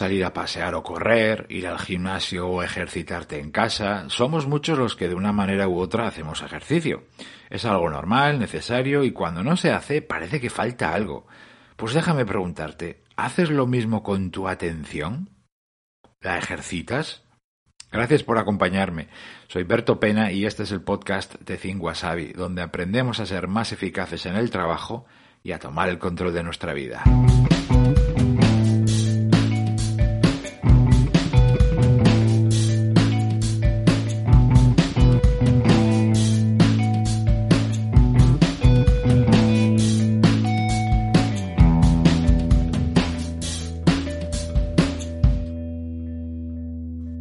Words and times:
salir 0.00 0.24
a 0.24 0.32
pasear 0.32 0.74
o 0.74 0.82
correr, 0.82 1.44
ir 1.50 1.66
al 1.66 1.78
gimnasio 1.78 2.48
o 2.48 2.62
ejercitarte 2.62 3.38
en 3.38 3.50
casa. 3.50 4.08
Somos 4.08 4.46
muchos 4.46 4.78
los 4.78 4.96
que 4.96 5.10
de 5.10 5.14
una 5.14 5.30
manera 5.30 5.68
u 5.68 5.78
otra 5.78 6.06
hacemos 6.06 6.40
ejercicio. 6.40 7.04
Es 7.50 7.66
algo 7.66 7.90
normal, 7.90 8.38
necesario 8.38 9.04
y 9.04 9.10
cuando 9.10 9.42
no 9.42 9.58
se 9.58 9.72
hace 9.72 10.00
parece 10.00 10.40
que 10.40 10.48
falta 10.48 10.94
algo. 10.94 11.26
Pues 11.76 11.92
déjame 11.92 12.24
preguntarte, 12.24 13.04
¿haces 13.14 13.50
lo 13.50 13.66
mismo 13.66 14.02
con 14.02 14.30
tu 14.30 14.48
atención? 14.48 15.28
¿La 16.22 16.38
ejercitas? 16.38 17.22
Gracias 17.92 18.22
por 18.22 18.38
acompañarme. 18.38 19.08
Soy 19.48 19.64
Berto 19.64 20.00
Pena 20.00 20.32
y 20.32 20.46
este 20.46 20.62
es 20.62 20.72
el 20.72 20.80
podcast 20.80 21.34
de 21.40 21.58
Think 21.58 21.82
donde 22.36 22.62
aprendemos 22.62 23.20
a 23.20 23.26
ser 23.26 23.48
más 23.48 23.70
eficaces 23.72 24.24
en 24.24 24.36
el 24.36 24.48
trabajo 24.48 25.04
y 25.42 25.52
a 25.52 25.58
tomar 25.58 25.90
el 25.90 25.98
control 25.98 26.32
de 26.32 26.42
nuestra 26.42 26.72
vida. 26.72 27.04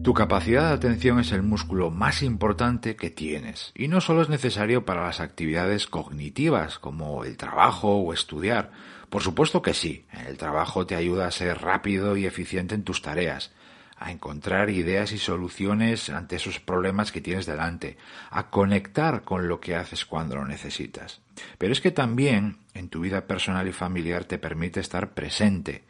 Tu 0.01 0.13
capacidad 0.13 0.69
de 0.69 0.75
atención 0.75 1.19
es 1.19 1.33
el 1.33 1.43
músculo 1.43 1.91
más 1.91 2.23
importante 2.23 2.95
que 2.95 3.09
tienes 3.09 3.73
y 3.75 3.89
no 3.89 3.99
solo 3.99 4.21
es 4.21 4.29
necesario 4.29 4.85
para 4.85 5.03
las 5.03 5.19
actividades 5.19 5.87
cognitivas 5.87 6.79
como 6.79 7.25
el 7.25 7.35
trabajo 7.35 7.97
o 7.97 8.13
estudiar. 8.13 8.71
Por 9.09 9.21
supuesto 9.21 9.61
que 9.61 9.73
sí, 9.73 10.05
el 10.25 10.37
trabajo 10.37 10.85
te 10.85 10.95
ayuda 10.95 11.27
a 11.27 11.31
ser 11.31 11.61
rápido 11.61 12.15
y 12.15 12.25
eficiente 12.25 12.75
en 12.75 12.83
tus 12.83 13.01
tareas, 13.01 13.51
a 13.97 14.11
encontrar 14.11 14.69
ideas 14.69 15.11
y 15.11 15.17
soluciones 15.17 16.09
ante 16.09 16.37
esos 16.37 16.61
problemas 16.61 17.11
que 17.11 17.19
tienes 17.19 17.45
delante, 17.45 17.97
a 18.31 18.49
conectar 18.49 19.23
con 19.23 19.49
lo 19.49 19.59
que 19.59 19.75
haces 19.75 20.05
cuando 20.05 20.37
lo 20.37 20.45
necesitas. 20.45 21.19
Pero 21.57 21.73
es 21.73 21.81
que 21.81 21.91
también 21.91 22.59
en 22.73 22.87
tu 22.87 23.01
vida 23.01 23.27
personal 23.27 23.67
y 23.67 23.73
familiar 23.73 24.23
te 24.23 24.37
permite 24.37 24.79
estar 24.79 25.13
presente, 25.13 25.83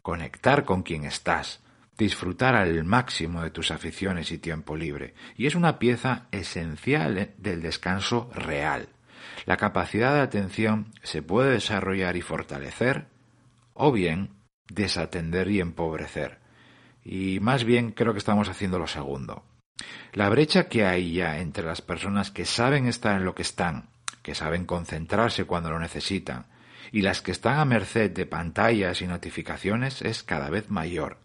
conectar 0.00 0.64
con 0.64 0.82
quien 0.82 1.04
estás, 1.04 1.60
disfrutar 2.00 2.54
al 2.54 2.82
máximo 2.84 3.42
de 3.42 3.50
tus 3.50 3.70
aficiones 3.70 4.32
y 4.32 4.38
tiempo 4.38 4.74
libre, 4.74 5.12
y 5.36 5.46
es 5.46 5.54
una 5.54 5.78
pieza 5.78 6.28
esencial 6.32 7.34
del 7.36 7.60
descanso 7.60 8.30
real. 8.32 8.88
La 9.44 9.58
capacidad 9.58 10.14
de 10.14 10.20
atención 10.20 10.94
se 11.02 11.20
puede 11.20 11.52
desarrollar 11.52 12.16
y 12.16 12.22
fortalecer, 12.22 13.08
o 13.74 13.92
bien 13.92 14.30
desatender 14.72 15.50
y 15.50 15.60
empobrecer. 15.60 16.38
Y 17.04 17.38
más 17.40 17.64
bien 17.64 17.92
creo 17.92 18.12
que 18.14 18.18
estamos 18.18 18.48
haciendo 18.48 18.78
lo 18.78 18.86
segundo. 18.86 19.44
La 20.14 20.30
brecha 20.30 20.68
que 20.68 20.86
hay 20.86 21.12
ya 21.12 21.38
entre 21.38 21.66
las 21.66 21.82
personas 21.82 22.30
que 22.30 22.46
saben 22.46 22.86
estar 22.86 23.14
en 23.16 23.26
lo 23.26 23.34
que 23.34 23.42
están, 23.42 23.90
que 24.22 24.34
saben 24.34 24.64
concentrarse 24.64 25.44
cuando 25.44 25.70
lo 25.70 25.78
necesitan, 25.78 26.46
y 26.92 27.02
las 27.02 27.20
que 27.20 27.32
están 27.32 27.58
a 27.58 27.66
merced 27.66 28.10
de 28.10 28.24
pantallas 28.24 29.02
y 29.02 29.06
notificaciones 29.06 30.00
es 30.00 30.22
cada 30.22 30.48
vez 30.48 30.70
mayor. 30.70 31.18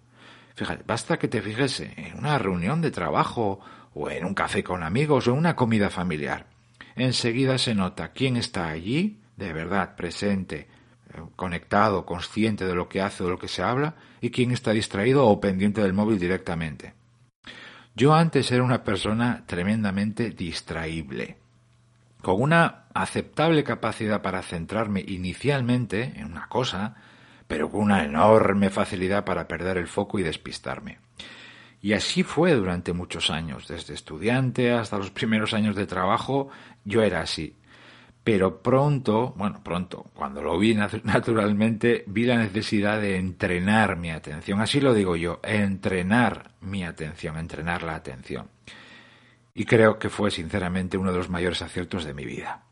Fíjate, 0.56 0.84
basta 0.88 1.18
que 1.18 1.28
te 1.28 1.42
fijes 1.42 1.82
en 1.82 2.18
una 2.18 2.38
reunión 2.38 2.82
de 2.82 2.92
trabajo 2.92 3.60
o 3.94 4.10
en 4.10 4.26
un 4.26 4.34
café 4.34 4.64
con 4.64 4.84
amigos 4.84 5.28
o 5.28 5.32
en 5.32 5.38
una 5.38 5.56
comida 5.56 5.90
familiar. 5.90 6.48
Enseguida 6.96 7.58
se 7.58 7.76
nota 7.76 8.14
quién 8.14 8.38
está 8.38 8.70
allí, 8.70 9.20
de 9.36 9.52
verdad, 9.52 9.96
presente, 9.96 10.68
eh, 11.14 11.22
conectado, 11.36 12.06
consciente 12.06 12.66
de 12.66 12.76
lo 12.76 12.88
que 12.88 13.02
hace 13.02 13.24
o 13.24 13.26
de 13.26 13.34
lo 13.34 13.40
que 13.40 13.50
se 13.50 13.62
habla, 13.62 13.96
y 14.22 14.32
quién 14.32 14.52
está 14.52 14.72
distraído 14.72 15.28
o 15.28 15.42
pendiente 15.42 15.82
del 15.82 15.94
móvil 15.94 16.20
directamente. 16.20 16.94
Yo 17.96 18.14
antes 18.14 18.52
era 18.52 18.64
una 18.64 18.84
persona 18.84 19.44
tremendamente 19.46 20.30
distraíble, 20.30 21.38
con 22.22 22.42
una 22.42 22.86
aceptable 22.94 23.64
capacidad 23.64 24.22
para 24.22 24.42
centrarme 24.42 25.04
inicialmente 25.06 26.14
en 26.16 26.26
una 26.26 26.48
cosa, 26.48 26.96
pero 27.48 27.70
con 27.70 27.82
una 27.82 28.04
enorme 28.04 28.70
facilidad 28.70 29.26
para 29.26 29.48
perder 29.48 29.78
el 29.78 29.88
foco 29.88 30.20
y 30.20 30.24
despistarme. 30.24 31.00
Y 31.82 31.94
así 31.94 32.24
fue 32.24 32.54
durante 32.54 32.94
muchos 32.94 33.30
años, 33.30 33.68
desde 33.68 33.94
estudiante 33.94 34.72
hasta 34.72 34.98
los 34.98 35.12
primeros 35.12 35.54
años 35.54 35.76
de 35.76 35.86
trabajo, 35.86 36.50
yo 36.84 37.04
era 37.04 37.22
así. 37.22 37.58
Pero 38.24 38.64
pronto, 38.64 39.36
bueno, 39.38 39.62
pronto, 39.64 40.08
cuando 40.16 40.42
lo 40.42 40.58
vi 40.58 40.74
naturalmente, 41.04 42.04
vi 42.08 42.26
la 42.26 42.38
necesidad 42.38 43.00
de 43.00 43.18
entrenar 43.18 43.98
mi 43.98 44.10
atención. 44.10 44.62
Así 44.62 44.82
lo 44.82 44.96
digo 44.96 45.16
yo, 45.16 45.40
entrenar 45.44 46.54
mi 46.62 46.84
atención, 46.84 47.38
entrenar 47.38 47.84
la 47.84 47.94
atención. 47.94 48.50
Y 49.54 49.66
creo 49.66 50.00
que 50.00 50.10
fue 50.10 50.32
sinceramente 50.32 50.98
uno 50.98 51.12
de 51.12 51.20
los 51.20 51.30
mayores 51.30 51.62
aciertos 51.62 52.04
de 52.04 52.16
mi 52.16 52.26
vida. 52.26 52.64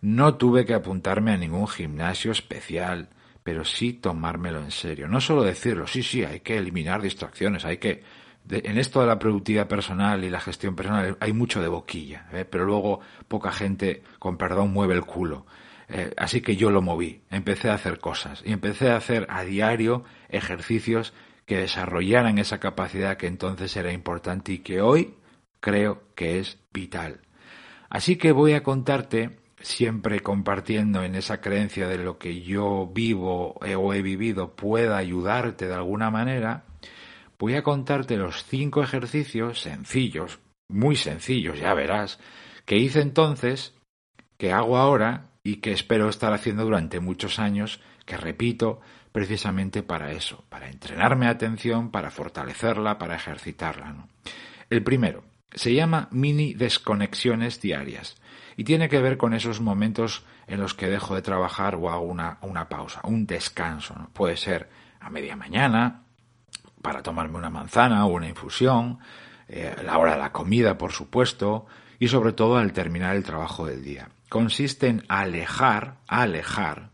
No 0.00 0.36
tuve 0.36 0.64
que 0.64 0.74
apuntarme 0.74 1.32
a 1.32 1.36
ningún 1.36 1.66
gimnasio 1.66 2.30
especial, 2.30 3.08
pero 3.42 3.64
sí 3.64 3.94
tomármelo 3.94 4.60
en 4.60 4.70
serio. 4.70 5.08
No 5.08 5.20
solo 5.20 5.42
decirlo, 5.42 5.86
sí, 5.86 6.02
sí, 6.02 6.24
hay 6.24 6.40
que 6.40 6.56
eliminar 6.56 7.02
distracciones, 7.02 7.64
hay 7.64 7.78
que... 7.78 8.02
en 8.48 8.78
esto 8.78 9.00
de 9.00 9.06
la 9.06 9.18
productividad 9.18 9.68
personal 9.68 10.24
y 10.24 10.30
la 10.30 10.40
gestión 10.40 10.76
personal 10.76 11.16
hay 11.20 11.32
mucho 11.32 11.60
de 11.60 11.68
boquilla, 11.68 12.26
¿eh? 12.32 12.44
pero 12.44 12.64
luego 12.64 13.00
poca 13.28 13.52
gente, 13.52 14.02
con 14.18 14.36
perdón, 14.36 14.72
mueve 14.72 14.94
el 14.94 15.04
culo. 15.04 15.46
Eh, 15.88 16.12
así 16.16 16.40
que 16.40 16.56
yo 16.56 16.70
lo 16.70 16.80
moví, 16.80 17.22
empecé 17.30 17.68
a 17.68 17.74
hacer 17.74 17.98
cosas 17.98 18.42
y 18.46 18.52
empecé 18.52 18.90
a 18.90 18.96
hacer 18.96 19.26
a 19.28 19.44
diario 19.44 20.04
ejercicios 20.28 21.12
que 21.44 21.58
desarrollaran 21.58 22.38
esa 22.38 22.60
capacidad 22.60 23.16
que 23.16 23.26
entonces 23.26 23.76
era 23.76 23.92
importante 23.92 24.52
y 24.52 24.58
que 24.58 24.80
hoy 24.80 25.14
creo 25.60 26.02
que 26.14 26.38
es 26.38 26.58
vital. 26.72 27.20
Así 27.90 28.16
que 28.16 28.32
voy 28.32 28.54
a 28.54 28.62
contarte 28.62 29.41
siempre 29.62 30.20
compartiendo 30.20 31.02
en 31.02 31.14
esa 31.14 31.40
creencia 31.40 31.88
de 31.88 31.98
lo 31.98 32.18
que 32.18 32.42
yo 32.42 32.90
vivo 32.92 33.54
o 33.54 33.94
he 33.94 34.02
vivido 34.02 34.54
pueda 34.54 34.96
ayudarte 34.96 35.66
de 35.66 35.74
alguna 35.74 36.10
manera, 36.10 36.64
voy 37.38 37.54
a 37.54 37.62
contarte 37.62 38.16
los 38.16 38.44
cinco 38.44 38.82
ejercicios 38.82 39.60
sencillos, 39.60 40.40
muy 40.68 40.96
sencillos, 40.96 41.58
ya 41.58 41.74
verás, 41.74 42.18
que 42.64 42.76
hice 42.76 43.00
entonces, 43.00 43.74
que 44.36 44.52
hago 44.52 44.76
ahora 44.76 45.30
y 45.44 45.56
que 45.56 45.72
espero 45.72 46.08
estar 46.08 46.32
haciendo 46.32 46.64
durante 46.64 47.00
muchos 47.00 47.38
años, 47.38 47.80
que 48.04 48.16
repito 48.16 48.80
precisamente 49.12 49.82
para 49.82 50.12
eso, 50.12 50.44
para 50.48 50.68
entrenarme 50.68 51.26
atención, 51.26 51.90
para 51.90 52.10
fortalecerla, 52.10 52.98
para 52.98 53.16
ejercitarla. 53.16 54.06
El 54.70 54.82
primero 54.82 55.24
se 55.54 55.74
llama 55.74 56.08
mini 56.10 56.54
desconexiones 56.54 57.60
diarias 57.60 58.16
y 58.56 58.64
tiene 58.64 58.88
que 58.88 59.00
ver 59.00 59.16
con 59.16 59.34
esos 59.34 59.60
momentos 59.60 60.24
en 60.46 60.60
los 60.60 60.74
que 60.74 60.88
dejo 60.88 61.14
de 61.14 61.22
trabajar 61.22 61.76
o 61.76 61.90
hago 61.90 62.02
una, 62.02 62.38
una 62.42 62.68
pausa, 62.68 63.00
un 63.04 63.26
descanso. 63.26 63.94
Puede 64.12 64.36
ser 64.36 64.68
a 65.00 65.10
media 65.10 65.36
mañana, 65.36 66.02
para 66.82 67.02
tomarme 67.02 67.38
una 67.38 67.50
manzana 67.50 68.04
o 68.04 68.12
una 68.12 68.28
infusión, 68.28 68.98
eh, 69.48 69.74
la 69.84 69.98
hora 69.98 70.12
de 70.12 70.18
la 70.18 70.32
comida, 70.32 70.76
por 70.76 70.92
supuesto, 70.92 71.66
y 71.98 72.08
sobre 72.08 72.32
todo 72.32 72.56
al 72.56 72.72
terminar 72.72 73.16
el 73.16 73.22
trabajo 73.22 73.66
del 73.66 73.82
día. 73.82 74.08
Consiste 74.28 74.88
en 74.88 75.04
alejar, 75.08 75.98
alejar 76.08 76.91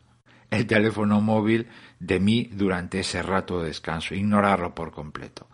el 0.50 0.66
teléfono 0.66 1.20
móvil 1.20 1.68
de 2.00 2.20
mí 2.20 2.50
durante 2.52 3.00
ese 3.00 3.22
rato 3.22 3.60
de 3.60 3.68
descanso, 3.68 4.14
ignorarlo 4.14 4.74
por 4.74 4.92
completo. 4.92 5.46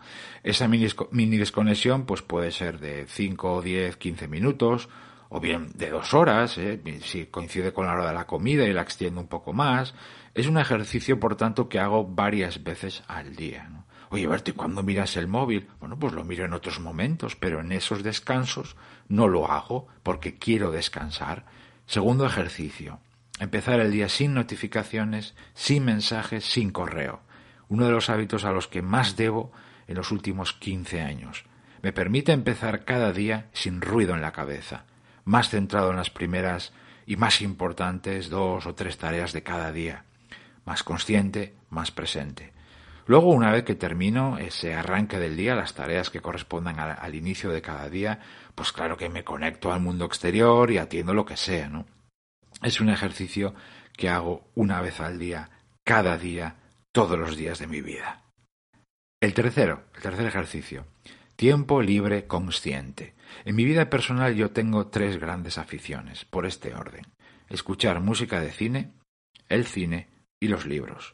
Esa 0.43 0.67
mini, 0.67 1.37
desconexión 1.37 2.05
pues 2.05 2.21
puede 2.21 2.51
ser 2.51 2.79
de 2.79 3.05
5, 3.07 3.61
10, 3.61 3.97
15 3.97 4.27
minutos 4.27 4.89
o 5.29 5.39
bien 5.39 5.71
de 5.73 5.89
dos 5.89 6.13
horas, 6.13 6.57
¿eh? 6.57 6.79
si 7.03 7.25
coincide 7.25 7.73
con 7.73 7.87
la 7.87 7.93
hora 7.93 8.07
de 8.07 8.13
la 8.13 8.27
comida 8.27 8.65
y 8.65 8.73
la 8.73 8.83
extiendo 8.83 9.19
un 9.19 9.27
poco 9.27 9.53
más. 9.53 9.95
Es 10.33 10.47
un 10.47 10.57
ejercicio, 10.57 11.19
por 11.19 11.35
tanto, 11.35 11.67
que 11.67 11.79
hago 11.79 12.05
varias 12.05 12.63
veces 12.63 13.03
al 13.07 13.35
día. 13.35 13.69
Oye, 14.09 14.27
Berto, 14.27 14.51
¿y 14.51 14.53
cuándo 14.53 14.83
miras 14.83 15.17
el 15.17 15.27
móvil? 15.27 15.67
Bueno, 15.79 15.97
pues 15.97 16.13
lo 16.13 16.23
miro 16.23 16.45
en 16.45 16.53
otros 16.53 16.79
momentos, 16.79 17.35
pero 17.35 17.61
en 17.61 17.71
esos 17.71 18.03
descansos 18.03 18.75
no 19.09 19.27
lo 19.27 19.51
hago 19.51 19.87
porque 20.03 20.37
quiero 20.37 20.71
descansar. 20.71 21.45
Segundo 21.85 22.25
ejercicio, 22.25 22.99
empezar 23.39 23.79
el 23.79 23.91
día 23.91 24.09
sin 24.09 24.33
notificaciones, 24.33 25.35
sin 25.53 25.85
mensajes, 25.85 26.45
sin 26.45 26.71
correo. 26.71 27.21
Uno 27.67 27.85
de 27.85 27.91
los 27.91 28.09
hábitos 28.09 28.45
a 28.45 28.51
los 28.51 28.67
que 28.67 28.81
más 28.81 29.15
debo 29.15 29.51
en 29.87 29.95
los 29.95 30.11
últimos 30.11 30.53
15 30.53 31.01
años. 31.01 31.45
Me 31.81 31.93
permite 31.93 32.31
empezar 32.31 32.85
cada 32.85 33.11
día 33.11 33.49
sin 33.53 33.81
ruido 33.81 34.13
en 34.13 34.21
la 34.21 34.31
cabeza 34.31 34.85
más 35.25 35.49
centrado 35.49 35.89
en 35.89 35.97
las 35.97 36.11
primeras 36.11 36.71
y 37.05 37.17
más 37.17 37.41
importantes 37.41 38.29
dos 38.29 38.65
o 38.65 38.73
tres 38.73 38.97
tareas 38.97 39.33
de 39.33 39.43
cada 39.43 39.71
día, 39.71 40.05
más 40.65 40.83
consciente, 40.83 41.55
más 41.69 41.91
presente. 41.91 42.53
Luego, 43.07 43.31
una 43.31 43.51
vez 43.51 43.63
que 43.63 43.75
termino 43.75 44.37
ese 44.37 44.73
arranque 44.73 45.19
del 45.19 45.37
día, 45.37 45.53
las 45.53 45.75
tareas 45.75 46.09
que 46.09 46.21
correspondan 46.21 46.79
al, 46.79 47.13
inicio 47.13 47.51
de 47.51 47.61
cada 47.61 47.89
día, 47.89 48.19
pues 48.55 48.71
claro 48.71 48.97
que 48.97 49.09
me 49.09 49.23
conecto 49.23 49.71
al 49.71 49.81
mundo 49.81 50.05
exterior 50.05 50.71
y 50.71 50.79
atiendo 50.79 51.13
lo 51.13 51.25
que 51.25 51.37
sea, 51.37 51.69
¿no? 51.69 51.85
Es 52.65 52.81
un 52.81 52.89
ejercicio 52.89 53.53
que 53.95 54.09
hago 54.09 54.49
una 54.55 54.81
vez 54.81 54.99
al 54.99 55.19
día, 55.19 55.51
cada 55.83 56.17
día, 56.17 56.55
todos 56.91 57.15
los 57.19 57.37
días 57.37 57.59
de 57.59 57.67
mi 57.67 57.81
vida. 57.81 58.23
El 59.21 59.35
tercero, 59.35 59.83
el 59.93 60.01
tercer 60.01 60.25
ejercicio. 60.25 60.87
Tiempo 61.35 61.83
libre 61.83 62.25
consciente. 62.25 63.13
En 63.43 63.55
mi 63.55 63.65
vida 63.65 63.87
personal 63.91 64.33
yo 64.33 64.49
tengo 64.49 64.87
tres 64.87 65.19
grandes 65.19 65.59
aficiones, 65.59 66.25
por 66.25 66.47
este 66.47 66.73
orden. 66.73 67.05
Escuchar 67.49 67.99
música 67.99 68.39
de 68.39 68.51
cine, 68.51 68.93
el 69.47 69.67
cine 69.67 70.07
y 70.39 70.47
los 70.47 70.65
libros. 70.65 71.13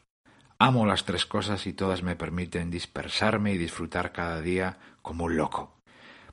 Amo 0.58 0.86
las 0.86 1.04
tres 1.04 1.26
cosas 1.26 1.66
y 1.66 1.74
todas 1.74 2.02
me 2.02 2.16
permiten 2.16 2.70
dispersarme 2.70 3.52
y 3.52 3.58
disfrutar 3.58 4.12
cada 4.12 4.40
día 4.40 4.78
como 5.02 5.24
un 5.24 5.36
loco. 5.36 5.76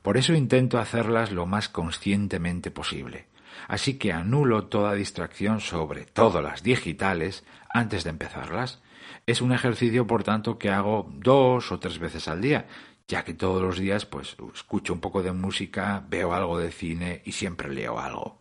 Por 0.00 0.16
eso 0.16 0.32
intento 0.32 0.78
hacerlas 0.78 1.30
lo 1.30 1.44
más 1.44 1.68
conscientemente 1.68 2.70
posible. 2.70 3.26
Así 3.68 3.98
que 3.98 4.12
anulo 4.12 4.66
toda 4.66 4.94
distracción, 4.94 5.60
sobre 5.60 6.04
todo 6.04 6.42
las 6.42 6.62
digitales, 6.62 7.44
antes 7.72 8.04
de 8.04 8.10
empezarlas. 8.10 8.82
Es 9.26 9.40
un 9.40 9.52
ejercicio, 9.52 10.06
por 10.06 10.24
tanto, 10.24 10.58
que 10.58 10.70
hago 10.70 11.10
dos 11.12 11.72
o 11.72 11.78
tres 11.78 11.98
veces 11.98 12.28
al 12.28 12.40
día, 12.40 12.66
ya 13.06 13.24
que 13.24 13.34
todos 13.34 13.60
los 13.60 13.78
días 13.78 14.06
pues 14.06 14.36
escucho 14.54 14.92
un 14.92 15.00
poco 15.00 15.22
de 15.22 15.32
música, 15.32 16.04
veo 16.08 16.32
algo 16.32 16.58
de 16.58 16.70
cine 16.70 17.22
y 17.24 17.32
siempre 17.32 17.68
leo 17.68 17.98
algo. 17.98 18.38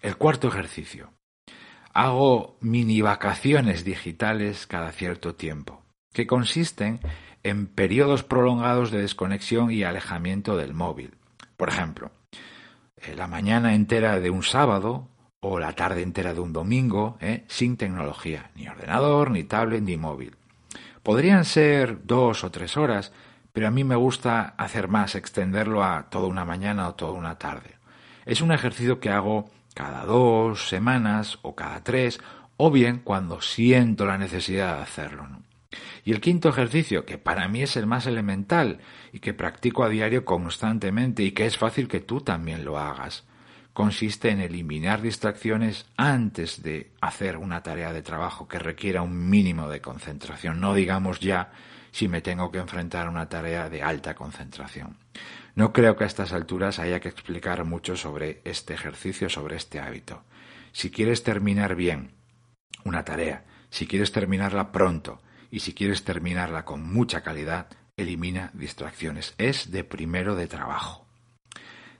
El 0.00 0.16
cuarto 0.16 0.48
ejercicio. 0.48 1.12
Hago 1.92 2.56
mini 2.60 3.02
vacaciones 3.02 3.84
digitales 3.84 4.66
cada 4.66 4.92
cierto 4.92 5.34
tiempo, 5.34 5.82
que 6.12 6.26
consisten 6.26 7.00
en 7.42 7.66
periodos 7.66 8.24
prolongados 8.24 8.90
de 8.90 9.00
desconexión 9.00 9.70
y 9.70 9.84
alejamiento 9.84 10.56
del 10.56 10.74
móvil. 10.74 11.16
Por 11.56 11.68
ejemplo, 11.68 12.10
la 13.14 13.26
mañana 13.26 13.74
entera 13.74 14.18
de 14.20 14.30
un 14.30 14.42
sábado 14.42 15.08
o 15.40 15.58
la 15.58 15.72
tarde 15.72 16.02
entera 16.02 16.32
de 16.32 16.40
un 16.40 16.52
domingo, 16.52 17.18
¿eh? 17.20 17.44
sin 17.48 17.76
tecnología, 17.76 18.50
ni 18.54 18.66
ordenador, 18.66 19.30
ni 19.30 19.44
tablet, 19.44 19.82
ni 19.82 19.96
móvil. 19.96 20.36
Podrían 21.02 21.44
ser 21.44 22.06
dos 22.06 22.44
o 22.44 22.50
tres 22.50 22.78
horas, 22.78 23.12
pero 23.52 23.68
a 23.68 23.70
mí 23.70 23.84
me 23.84 23.96
gusta 23.96 24.54
hacer 24.56 24.88
más, 24.88 25.14
extenderlo 25.14 25.84
a 25.84 26.08
toda 26.08 26.28
una 26.28 26.46
mañana 26.46 26.88
o 26.88 26.94
toda 26.94 27.12
una 27.12 27.38
tarde. 27.38 27.76
Es 28.24 28.40
un 28.40 28.52
ejercicio 28.52 29.00
que 29.00 29.10
hago 29.10 29.50
cada 29.74 30.06
dos 30.06 30.68
semanas 30.68 31.38
o 31.42 31.54
cada 31.54 31.84
tres, 31.84 32.20
o 32.56 32.70
bien 32.70 33.00
cuando 33.04 33.42
siento 33.42 34.06
la 34.06 34.16
necesidad 34.16 34.76
de 34.76 34.82
hacerlo. 34.82 35.26
Y 36.04 36.12
el 36.12 36.20
quinto 36.20 36.50
ejercicio, 36.50 37.06
que 37.06 37.16
para 37.16 37.48
mí 37.48 37.62
es 37.62 37.76
el 37.76 37.86
más 37.86 38.06
elemental 38.06 38.80
y 39.12 39.20
que 39.20 39.32
practico 39.32 39.84
a 39.84 39.88
diario 39.88 40.24
constantemente 40.24 41.22
y 41.22 41.32
que 41.32 41.46
es 41.46 41.56
fácil 41.56 41.88
que 41.88 42.00
tú 42.00 42.20
también 42.20 42.64
lo 42.64 42.78
hagas, 42.78 43.24
consiste 43.72 44.28
en 44.28 44.40
eliminar 44.40 45.00
distracciones 45.00 45.86
antes 45.96 46.62
de 46.62 46.92
hacer 47.00 47.38
una 47.38 47.62
tarea 47.62 47.92
de 47.92 48.02
trabajo 48.02 48.46
que 48.46 48.58
requiera 48.58 49.02
un 49.02 49.30
mínimo 49.30 49.68
de 49.68 49.80
concentración, 49.80 50.60
no 50.60 50.74
digamos 50.74 51.20
ya 51.20 51.52
si 51.90 52.06
me 52.06 52.20
tengo 52.20 52.50
que 52.50 52.58
enfrentar 52.58 53.06
a 53.06 53.10
una 53.10 53.28
tarea 53.28 53.70
de 53.70 53.82
alta 53.82 54.14
concentración. 54.14 54.98
No 55.54 55.72
creo 55.72 55.96
que 55.96 56.04
a 56.04 56.08
estas 56.08 56.32
alturas 56.32 56.78
haya 56.80 57.00
que 57.00 57.08
explicar 57.08 57.64
mucho 57.64 57.96
sobre 57.96 58.42
este 58.44 58.74
ejercicio, 58.74 59.28
sobre 59.30 59.56
este 59.56 59.80
hábito. 59.80 60.24
Si 60.72 60.90
quieres 60.90 61.22
terminar 61.22 61.76
bien 61.76 62.10
una 62.84 63.04
tarea, 63.04 63.44
si 63.70 63.86
quieres 63.86 64.12
terminarla 64.12 64.72
pronto 64.72 65.20
y 65.54 65.60
si 65.60 65.72
quieres 65.72 66.02
terminarla 66.02 66.64
con 66.64 66.82
mucha 66.82 67.22
calidad, 67.22 67.68
elimina 67.96 68.50
distracciones. 68.54 69.36
Es 69.38 69.70
de 69.70 69.84
primero 69.84 70.34
de 70.34 70.48
trabajo. 70.48 71.06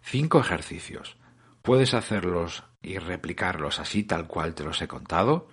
Cinco 0.02 0.40
ejercicios. 0.40 1.16
Puedes 1.62 1.94
hacerlos 1.94 2.64
y 2.82 2.98
replicarlos 2.98 3.78
así 3.78 4.02
tal 4.02 4.26
cual 4.26 4.56
te 4.56 4.64
los 4.64 4.82
he 4.82 4.88
contado. 4.88 5.46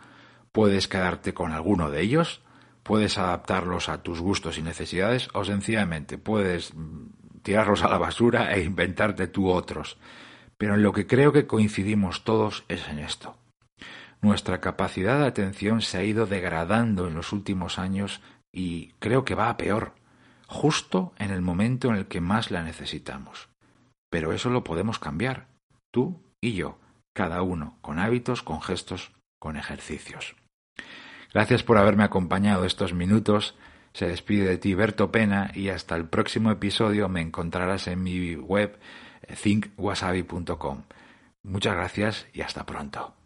Puedes 0.51 0.88
quedarte 0.88 1.36
con 1.36 1.51
alguno 1.51 1.92
de 1.92 2.01
ellos. 2.01 2.42
Puedes 2.81 3.19
adaptarlos 3.19 3.88
a 3.88 4.01
tus 4.01 4.19
gustos 4.19 4.57
y 4.57 4.63
necesidades 4.63 5.30
o 5.33 5.45
sencillamente 5.45 6.18
puedes 6.18 6.74
mm, 6.74 7.42
tirarlos 7.44 7.83
a 7.83 7.89
la 7.89 8.00
basura 8.00 8.51
e 8.56 8.63
inventarte 8.63 9.27
tú 9.27 9.47
otros. 9.47 10.00
Pero 10.57 10.74
en 10.74 10.81
lo 10.81 10.92
que 10.92 11.06
creo 11.06 11.31
que 11.31 11.45
coincidimos 11.45 12.24
todos 12.24 12.65
es 12.68 12.88
en 12.88 12.97
esto. 12.97 13.38
Nuestra 14.21 14.62
capacidad 14.62 15.19
de 15.19 15.25
atención 15.25 15.81
se 15.81 15.97
ha 15.97 16.03
ido 16.03 16.27
degradando 16.27 17.07
en 17.07 17.15
los 17.15 17.33
últimos 17.33 17.79
años 17.79 18.21
y 18.51 18.89
creo 19.00 19.25
que 19.25 19.35
va 19.35 19.50
a 19.50 19.57
peor, 19.57 19.94
justo 20.47 21.13
en 21.18 21.31
el 21.31 21.41
momento 21.41 21.89
en 21.89 21.95
el 21.95 22.06
que 22.06 22.21
más 22.21 22.51
la 22.51 22.62
necesitamos. 22.62 23.50
Pero 24.12 24.31
eso 24.31 24.50
lo 24.50 24.63
podemos 24.63 25.00
cambiar 25.00 25.47
tú 25.91 26.21
y 26.39 26.53
yo, 26.53 26.77
cada 27.13 27.41
uno, 27.41 27.77
con 27.81 27.97
hábitos, 27.97 28.44
con 28.44 28.62
gestos, 28.62 29.12
con 29.39 29.57
ejercicios. 29.57 30.35
Gracias 31.33 31.63
por 31.63 31.77
haberme 31.77 32.03
acompañado 32.03 32.65
estos 32.65 32.94
minutos. 32.94 33.56
Se 33.94 34.07
despide 34.07 34.47
de 34.47 34.57
ti 34.57 34.73
Berto 34.73 35.12
Pena 35.12 35.51
y 35.56 35.69
hasta 35.69 35.95
el 35.95 36.06
próximo 36.06 36.51
episodio 36.51 37.09
me 37.09 37.21
encontrarás 37.21 37.88
en 37.88 38.03
mi 38.03 38.35
web 38.35 38.77
thinkwasabi.com. 39.41 40.83
Muchas 41.44 41.75
gracias 41.75 42.27
y 42.33 42.41
hasta 42.41 42.65
pronto. 42.65 43.20